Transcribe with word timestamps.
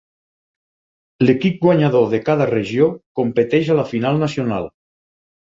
L'equip 1.25 1.59
guanyador 1.65 2.07
de 2.15 2.21
cada 2.31 2.47
regió 2.53 2.89
competeix 3.21 3.71
a 3.71 3.79
la 3.83 3.87
final 3.93 4.21
nacional. 4.27 4.69